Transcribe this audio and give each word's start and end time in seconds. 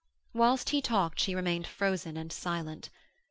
Whilst 0.33 0.71
he 0.71 0.81
talked 0.81 1.19
she 1.19 1.35
remained 1.35 1.67
frozen 1.67 2.17
and 2.17 2.33
silent. 2.33 2.89